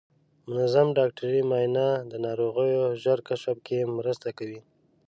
منظم 0.51 0.87
ډاکټري 0.97 1.41
معاینه 1.49 1.87
د 2.11 2.13
ناروغیو 2.25 2.83
ژر 3.03 3.19
کشف 3.27 3.57
کې 3.67 3.79
مرسته 3.97 4.29
کوي. 4.37 4.59